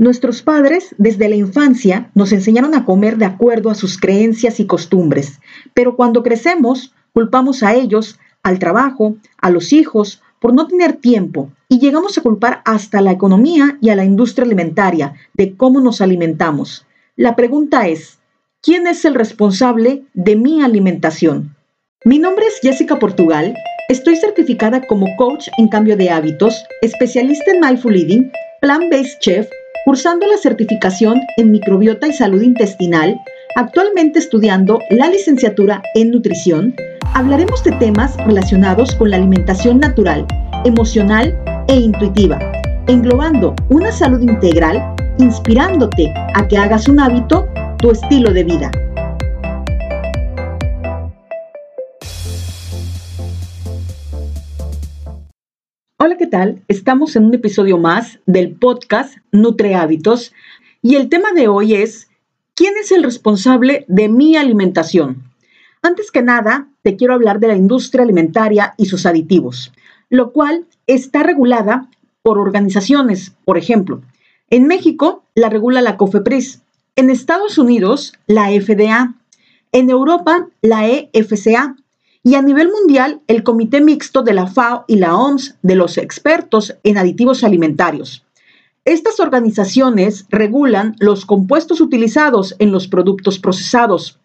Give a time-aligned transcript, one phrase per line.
[0.00, 4.64] Nuestros padres desde la infancia nos enseñaron a comer de acuerdo a sus creencias y
[4.64, 5.40] costumbres,
[5.74, 11.52] pero cuando crecemos culpamos a ellos, al trabajo, a los hijos, por no tener tiempo
[11.68, 16.00] y llegamos a culpar hasta la economía y a la industria alimentaria de cómo nos
[16.00, 16.86] alimentamos.
[17.14, 18.20] La pregunta es,
[18.62, 21.54] ¿quién es el responsable de mi alimentación?
[22.06, 23.54] Mi nombre es Jessica Portugal,
[23.90, 28.32] estoy certificada como coach en cambio de hábitos, especialista en mindful eating,
[28.62, 29.46] plan-based chef
[29.84, 33.20] cursando la certificación en microbiota y salud intestinal,
[33.56, 36.74] actualmente estudiando la licenciatura en nutrición,
[37.14, 40.26] hablaremos de temas relacionados con la alimentación natural,
[40.64, 41.36] emocional
[41.68, 42.38] e intuitiva,
[42.86, 48.70] englobando una salud integral, inspirándote a que hagas un hábito tu estilo de vida.
[56.02, 56.62] Hola, ¿qué tal?
[56.66, 60.32] Estamos en un episodio más del podcast Nutre Hábitos
[60.80, 62.08] y el tema de hoy es
[62.54, 65.22] ¿quién es el responsable de mi alimentación?
[65.82, 69.74] Antes que nada, te quiero hablar de la industria alimentaria y sus aditivos,
[70.08, 71.90] lo cual está regulada
[72.22, 74.00] por organizaciones, por ejemplo,
[74.48, 76.62] en México la regula la COFEPRIS,
[76.96, 79.16] en Estados Unidos la FDA,
[79.72, 81.76] en Europa la EFCA
[82.22, 85.96] y a nivel mundial el Comité Mixto de la FAO y la OMS de los
[85.98, 88.24] expertos en aditivos alimentarios.
[88.84, 94.18] Estas organizaciones regulan los compuestos utilizados en los productos procesados.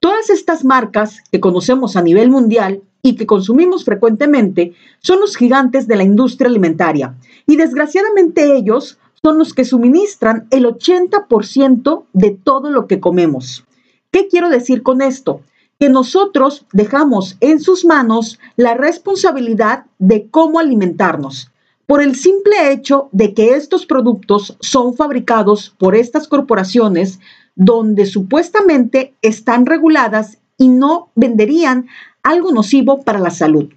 [0.00, 5.86] Todas estas marcas que conocemos a nivel mundial y que consumimos frecuentemente son los gigantes
[5.86, 7.14] de la industria alimentaria
[7.46, 13.64] y desgraciadamente ellos son los que suministran el 80% de todo lo que comemos.
[14.10, 15.40] ¿Qué quiero decir con esto?
[15.78, 21.50] Que nosotros dejamos en sus manos la responsabilidad de cómo alimentarnos,
[21.86, 27.20] por el simple hecho de que estos productos son fabricados por estas corporaciones
[27.56, 31.86] donde supuestamente están reguladas y no venderían
[32.22, 33.72] algo nocivo para la salud.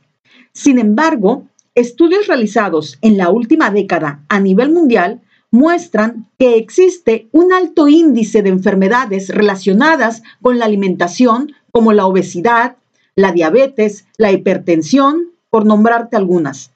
[0.53, 1.44] Sin embargo,
[1.75, 5.22] estudios realizados en la última década a nivel mundial
[5.52, 12.78] muestran que existe un alto índice de enfermedades relacionadas con la alimentación como la obesidad,
[13.16, 16.72] la diabetes, la hipertensión, por nombrarte algunas.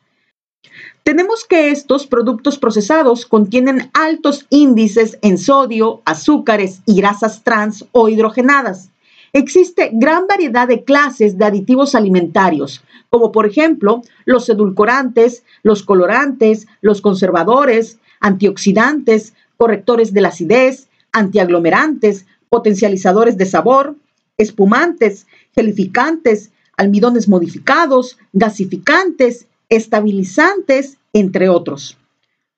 [1.02, 8.10] Tenemos que estos productos procesados contienen altos índices en sodio, azúcares y grasas trans o
[8.10, 8.92] hidrogenadas.
[9.34, 16.68] Existe gran variedad de clases de aditivos alimentarios, como por ejemplo los edulcorantes, los colorantes,
[16.82, 23.96] los conservadores, antioxidantes, correctores de la acidez, antiaglomerantes, potencializadores de sabor,
[24.42, 31.98] espumantes, gelificantes, almidones modificados, gasificantes, estabilizantes, entre otros.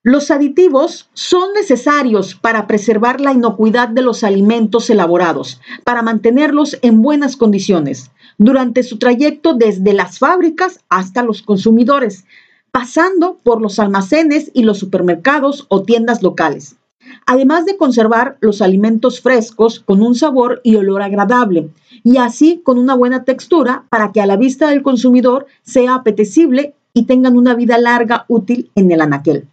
[0.02, 7.02] Los aditivos son necesarios para preservar la inocuidad de los alimentos elaborados, para mantenerlos en
[7.02, 12.26] buenas condiciones durante su trayecto desde las fábricas hasta los consumidores,
[12.72, 16.76] pasando por los almacenes y los supermercados o tiendas locales
[17.26, 21.70] además de conservar los alimentos frescos con un sabor y olor agradable,
[22.04, 26.76] y así con una buena textura para que a la vista del consumidor sea apetecible
[26.94, 29.48] y tengan una vida larga útil en el anaquel.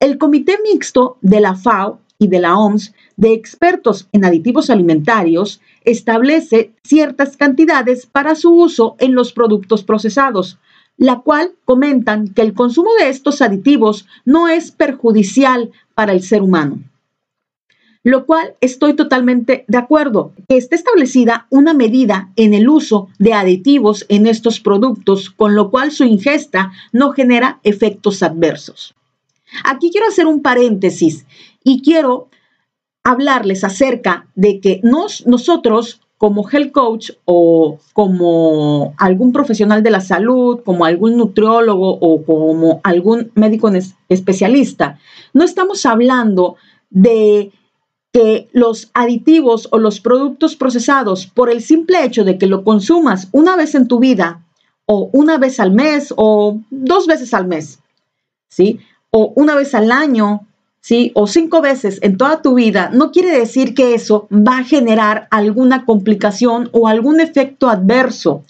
[0.00, 5.60] El Comité Mixto de la FAO y de la OMS de expertos en aditivos alimentarios
[5.84, 10.58] establece ciertas cantidades para su uso en los productos procesados,
[10.96, 16.42] la cual comentan que el consumo de estos aditivos no es perjudicial para el ser
[16.42, 16.78] humano.
[18.04, 23.32] Lo cual estoy totalmente de acuerdo, que esté establecida una medida en el uso de
[23.32, 28.94] aditivos en estos productos, con lo cual su ingesta no genera efectos adversos.
[29.64, 31.26] Aquí quiero hacer un paréntesis
[31.62, 32.28] y quiero
[33.04, 40.00] hablarles acerca de que nos, nosotros como health coach o como algún profesional de la
[40.00, 43.68] salud, como algún nutriólogo o como algún médico
[44.08, 45.00] especialista,
[45.32, 46.54] no estamos hablando
[46.90, 47.50] de
[48.12, 53.28] que los aditivos o los productos procesados, por el simple hecho de que lo consumas
[53.32, 54.44] una vez en tu vida
[54.86, 57.80] o una vez al mes o dos veces al mes,
[58.48, 58.78] ¿sí?
[59.10, 60.46] O una vez al año
[60.82, 61.12] ¿sí?
[61.14, 65.28] O cinco veces en toda tu vida, no quiere decir que eso va a generar
[65.30, 68.44] alguna complicación o algún efecto adverso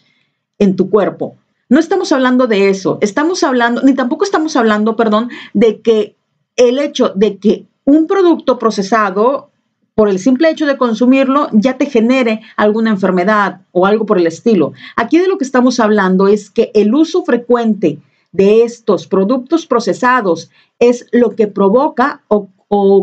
[0.59, 1.37] en tu cuerpo.
[1.69, 6.17] No estamos hablando de eso, estamos hablando, ni tampoco estamos hablando, perdón, de que
[6.57, 9.51] el hecho de que un producto procesado,
[9.95, 14.27] por el simple hecho de consumirlo, ya te genere alguna enfermedad o algo por el
[14.27, 14.73] estilo.
[14.97, 17.99] Aquí de lo que estamos hablando es que el uso frecuente
[18.33, 22.49] de estos productos procesados es lo que provoca o,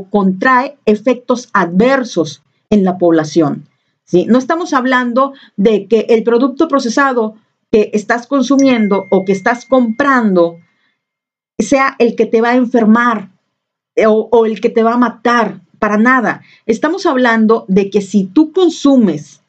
[0.10, 2.42] contrae efectos adversos
[2.72, 3.70] en la población.
[4.04, 4.26] ¿sí?
[4.26, 7.36] No estamos hablando de que el producto procesado
[7.72, 10.58] que estás consumiendo o que estás comprando
[11.60, 13.30] sea el que te va a enfermar
[14.08, 16.42] o el que te va a matar, para nada.
[16.66, 19.42] Estamos hablando de que si tú consumes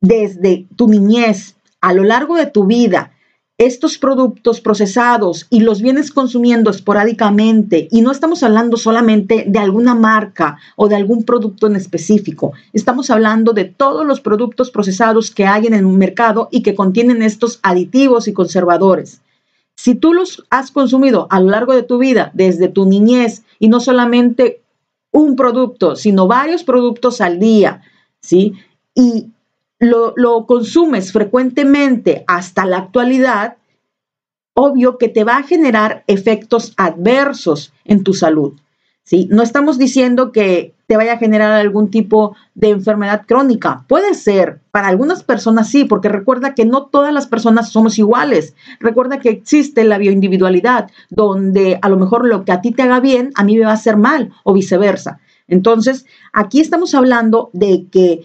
[0.00, 3.12] desde tu niñez a lo largo de tu vida
[3.58, 9.96] estos productos procesados y los vienes consumiendo esporádicamente, y no estamos hablando solamente de alguna
[9.96, 15.44] marca o de algún producto en específico, estamos hablando de todos los productos procesados que
[15.44, 19.20] hay en el mercado y que contienen estos aditivos y conservadores.
[19.76, 23.68] Si tú los has consumido a lo largo de tu vida, desde tu niñez, y
[23.68, 24.62] no solamente
[25.10, 27.82] un producto, sino varios productos al día,
[28.20, 28.54] ¿sí?
[28.94, 29.28] Y
[29.78, 33.56] lo, consumes frecuentemente hasta la actualidad,
[34.54, 38.54] obvio que te va a generar efectos adversos en tu salud.
[39.04, 39.28] ¿sí?
[39.30, 43.84] No estamos diciendo que te vaya a generar algún tipo de enfermedad crónica.
[43.88, 48.54] Puede ser, para algunas personas sí, porque recuerda que no todas las personas somos iguales.
[48.80, 53.00] Recuerda que existe la bioindividualidad, donde a lo mejor lo que a ti te haga
[53.00, 55.20] bien, a mí me va a hacer mal o viceversa.
[55.46, 58.24] Entonces, aquí estamos hablando de que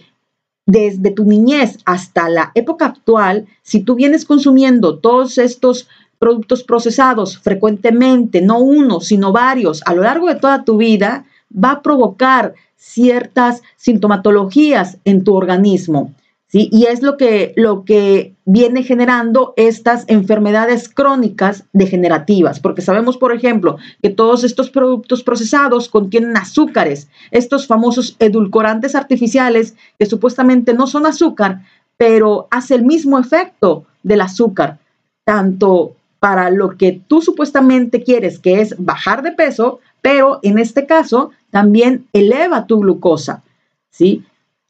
[0.66, 5.88] desde tu niñez hasta la época actual, si tú vienes consumiendo todos estos
[6.18, 11.72] productos procesados frecuentemente, no uno, sino varios, a lo largo de toda tu vida, va
[11.72, 16.12] a provocar ciertas sintomatologías en tu organismo.
[16.56, 23.34] Y es lo que, lo que viene generando estas enfermedades crónicas degenerativas, porque sabemos, por
[23.34, 30.86] ejemplo, que todos estos productos procesados contienen azúcares, estos famosos edulcorantes artificiales que supuestamente no
[30.86, 31.62] son azúcar,
[31.96, 34.78] pero hace el mismo efecto del azúcar,
[35.24, 40.86] tanto para lo que tú supuestamente quieres, que es bajar de peso, pero en este
[40.86, 43.42] caso también eleva tu glucosa,
[43.90, 44.22] ¿sí?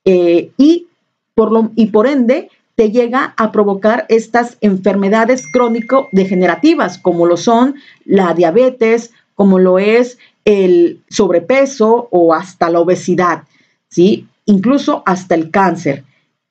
[0.06, 0.86] Eh, y
[1.34, 7.76] por lo, y por ende te llega a provocar estas enfermedades crónico-degenerativas, como lo son
[8.04, 13.44] la diabetes, como lo es el sobrepeso o hasta la obesidad,
[13.88, 14.26] ¿sí?
[14.46, 16.04] Incluso hasta el cáncer.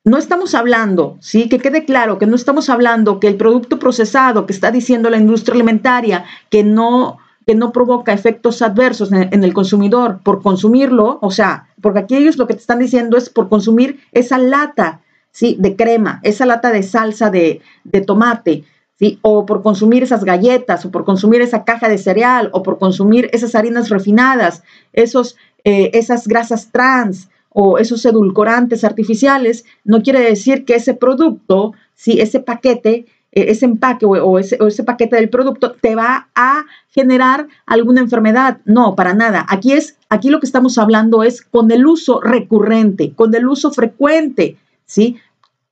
[0.04, 4.46] No estamos hablando, sí, que quede claro que no estamos hablando que el producto procesado
[4.46, 9.52] que está diciendo la industria alimentaria que no que no provoca efectos adversos en, el
[9.52, 13.50] consumidor por consumirlo, o sea, porque aquí ellos lo que te están diciendo es por
[13.50, 15.02] consumir esa lata,
[15.32, 15.54] ¿sí?
[15.60, 17.60] De crema, esa lata de salsa de,
[18.06, 18.64] tomate,
[18.98, 19.18] ¿sí?
[19.20, 23.28] O por consumir esas galletas, o por consumir esa caja de cereal, o por consumir
[23.34, 24.62] esas harinas refinadas,
[24.94, 31.74] esos, eh, esas grasas trans, o esos edulcorantes artificiales, no quiere decir que ese producto,
[31.94, 32.18] ¿sí?
[32.18, 33.04] ese paquete
[33.34, 38.58] ese empaque o, ese, paquete del producto te va a generar alguna enfermedad.
[38.64, 39.44] No, para nada.
[39.48, 43.72] Aquí es, aquí lo que estamos hablando es con el uso recurrente, con el uso
[43.72, 45.18] frecuente, ¿sí?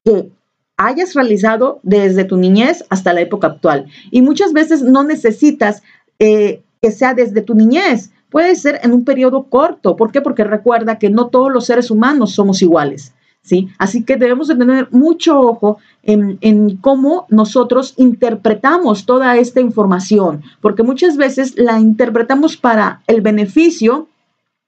[0.05, 0.29] Que
[0.77, 3.87] hayas realizado desde tu niñez hasta la época actual.
[4.11, 5.83] Y muchas veces no necesitas
[6.19, 8.11] eh, que sea desde tu niñez.
[8.29, 9.95] Puede ser en un periodo corto.
[9.95, 10.21] ¿Por qué?
[10.21, 13.13] Porque recuerda que no todos los seres humanos somos iguales.
[13.43, 13.69] ¿Sí?
[13.79, 20.43] Así que debemos de tener mucho ojo en, en, cómo nosotros interpretamos toda esta información,
[20.61, 24.09] porque muchas veces la interpretamos para el beneficio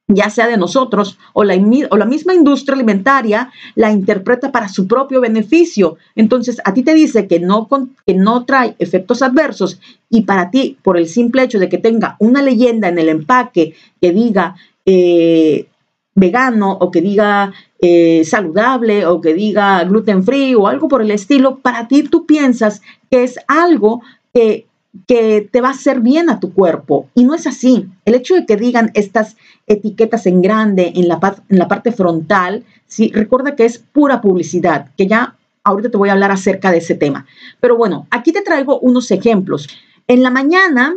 [0.06, 1.54] ya sea de nosotros o la,
[1.90, 5.96] o la misma industria alimentaria la interpreta para su propio beneficio.
[6.14, 7.68] Entonces, a ti te dice que no,
[8.06, 12.16] que no trae efectos adversos y para ti, por el simple hecho de que tenga
[12.18, 15.68] una leyenda en el empaque que diga eh,
[16.14, 21.10] vegano o que diga eh, saludable o que diga gluten free o algo por el
[21.10, 24.02] estilo, para ti tú piensas que es algo
[24.32, 24.66] que,
[25.06, 27.08] que te va a hacer bien a tu cuerpo.
[27.14, 27.86] Y no es así.
[28.04, 31.18] El hecho de que digan estas etiquetas en grande en la,
[31.48, 33.10] en la parte frontal, ¿sí?
[33.12, 36.94] recuerda que es pura publicidad, que ya ahorita te voy a hablar acerca de ese
[36.94, 37.26] tema.
[37.60, 39.68] Pero bueno, aquí te traigo unos ejemplos.
[40.06, 40.94] En la mañana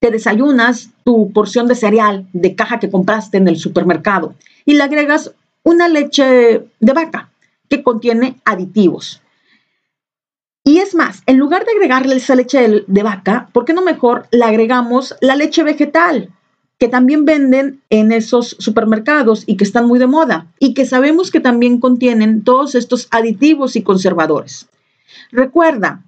[0.00, 4.34] te desayunas tu porción de cereal de caja que compraste en el supermercado
[4.64, 7.30] y le agregas una leche de vaca
[7.68, 9.22] que contiene aditivos.
[10.64, 14.26] Y es más, en lugar de agregarle esa leche de vaca, ¿por qué no mejor
[14.32, 16.30] le agregamos la leche vegetal?
[16.78, 21.30] que también venden en esos supermercados y que están muy de moda y que sabemos
[21.30, 24.68] que también contienen todos estos aditivos y conservadores.
[25.30, 26.02] Recuerda,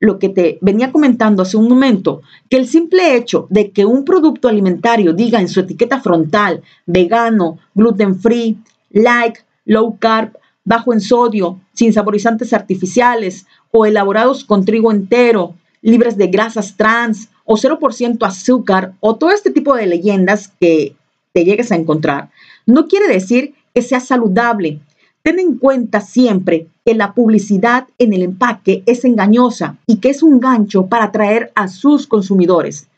[0.00, 4.04] lo que te venía comentando hace un momento, que el simple hecho de que un
[4.04, 8.58] producto alimentario diga en su etiqueta frontal vegano, gluten free,
[8.90, 16.16] light, low carb, bajo en sodio, sin saborizantes artificiales o elaborados con trigo entero, libres
[16.16, 20.96] de grasas trans o 0% azúcar o todo este tipo de leyendas que
[21.32, 22.30] te llegues a encontrar,
[22.64, 24.80] no quiere decir que sea saludable.
[25.24, 30.22] Ten en cuenta siempre que la publicidad en el empaque es engañosa y que es
[30.22, 32.88] un gancho para atraer a sus consumidores.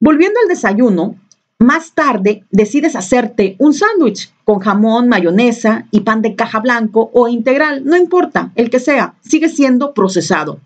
[0.00, 1.14] Volviendo al desayuno,
[1.60, 7.28] más tarde decides hacerte un sándwich con jamón, mayonesa y pan de caja blanco o
[7.28, 10.58] integral, no importa, el que sea, sigue siendo procesado.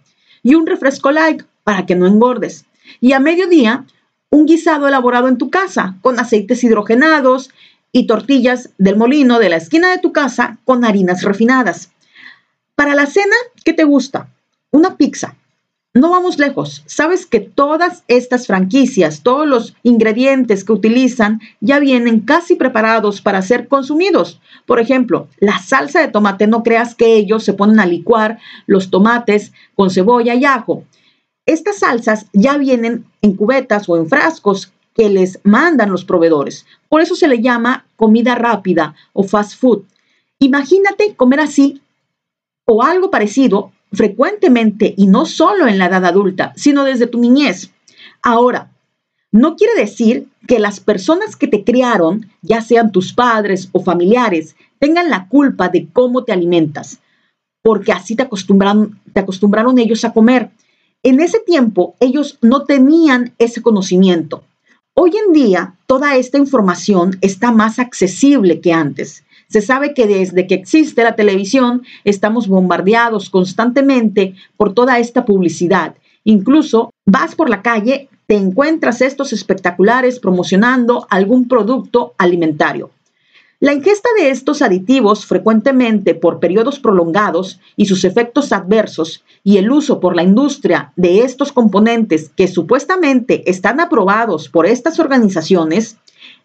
[0.42, 2.64] Y un refresco light para que no engordes.
[3.02, 3.84] Y a mediodía,
[4.30, 7.50] un guisado elaborado en tu casa con aceites hidrogenados
[7.96, 11.92] y tortillas del molino de la esquina de tu casa con harinas refinadas.
[12.74, 13.34] Para la cena,
[13.64, 14.28] ¿qué te gusta?
[14.70, 15.34] Una pizza,
[15.94, 16.82] no vamos lejos.
[16.84, 23.40] Sabes que todas estas franquicias, todos los ingredientes que utilizan ya vienen casi preparados para
[23.40, 24.42] ser consumidos.
[24.66, 28.90] Por ejemplo, la salsa de tomate, no creas que ellos se ponen a licuar los
[28.90, 30.84] tomates con cebolla y ajo.
[31.46, 36.64] Estas salsas ya vienen en cubetas o en frascos que les mandan los proveedores.
[36.88, 39.82] Por eso se le llama comida rápida o fast food.
[40.38, 41.82] Imagínate comer así
[42.64, 47.70] o algo parecido frecuentemente y no solo en la edad adulta, sino desde tu niñez.
[48.22, 48.70] Ahora,
[49.30, 54.56] no quiere decir que las personas que te criaron, ya sean tus padres o familiares,
[54.78, 57.00] tengan la culpa de cómo te alimentas,
[57.62, 60.50] porque así te acostumbraron, te acostumbraron ellos a comer.
[61.02, 64.42] En ese tiempo ellos no tenían ese conocimiento.
[64.98, 69.24] Hoy en día toda esta información está más accesible que antes.
[69.46, 75.96] Se sabe que desde que existe la televisión estamos bombardeados constantemente por toda esta publicidad.
[76.24, 82.90] Incluso vas por la calle, te encuentras estos espectaculares promocionando algún producto alimentario.
[83.58, 89.72] La ingesta de estos aditivos frecuentemente por periodos prolongados y sus efectos adversos y el
[89.72, 95.96] uso por la industria de estos componentes que supuestamente están aprobados por estas organizaciones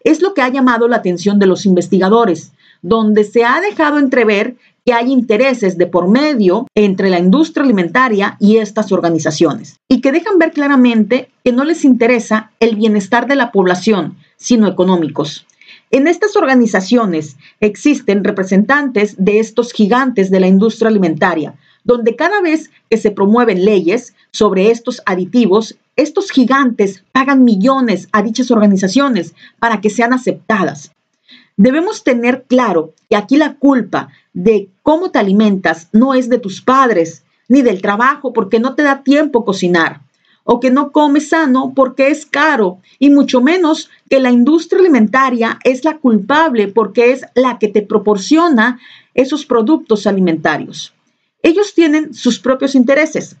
[0.04, 4.56] es lo que ha llamado la atención de los investigadores, donde se ha dejado entrever
[4.86, 10.12] que hay intereses de por medio entre la industria alimentaria y estas organizaciones, y que
[10.12, 15.46] dejan ver claramente que no les interesa el bienestar de la población, sino económicos.
[15.94, 22.70] En estas organizaciones existen representantes de estos gigantes de la industria alimentaria, donde cada vez
[22.88, 29.82] que se promueven leyes sobre estos aditivos, estos gigantes pagan millones a dichas organizaciones para
[29.82, 30.92] que sean aceptadas.
[31.58, 36.62] Debemos tener claro que aquí la culpa de cómo te alimentas no es de tus
[36.62, 40.00] padres ni del trabajo porque no te da tiempo cocinar
[40.44, 45.58] o que no comes sano porque es caro y mucho menos que la industria alimentaria
[45.64, 48.80] es la culpable porque es la que te proporciona
[49.14, 50.92] esos productos alimentarios.
[51.42, 53.36] Ellos tienen sus propios intereses.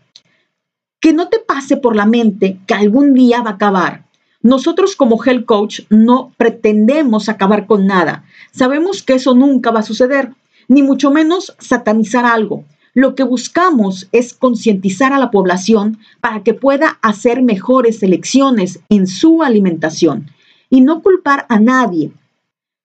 [1.00, 4.04] Que no te pase por la mente que algún día va a acabar
[4.42, 8.24] nosotros como health coach no pretendemos acabar con nada.
[8.50, 10.32] Sabemos que eso nunca va a suceder,
[10.66, 12.64] ni mucho menos satanizar algo.
[12.94, 19.06] Lo que buscamos es concientizar a la población para que pueda hacer mejores elecciones en
[19.06, 20.30] su alimentación
[20.68, 22.12] y no culpar a nadie.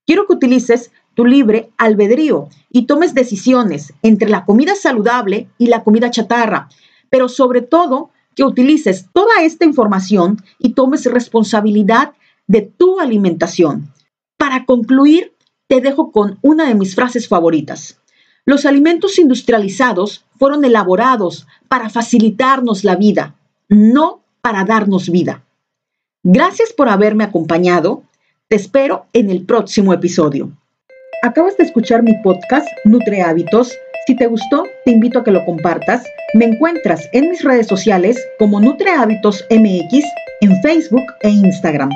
[0.05, 5.83] Quiero que utilices tu libre albedrío y tomes decisiones entre la comida saludable y la
[5.83, 6.69] comida chatarra,
[7.09, 12.13] pero sobre todo que utilices toda esta información y tomes responsabilidad
[12.45, 13.91] de tu alimentación.
[14.37, 15.33] Para concluir,
[15.67, 17.99] te dejo con una de mis frases favoritas.
[18.47, 23.35] Los alimentos industrializados fueron elaborados para facilitarnos la vida,
[23.69, 25.43] no para darnos vida.
[26.23, 28.01] Gracias por haberme acompañado.
[28.47, 30.49] Te espero en el próximo episodio.
[31.21, 33.77] Acabas de escuchar mi podcast Nutre Hábitos
[34.07, 36.01] si te gustó, te invito a que lo compartas.
[36.33, 40.05] Me encuentras en mis redes sociales como Nutre Hábitos MX
[40.39, 41.89] en Facebook e Instagram.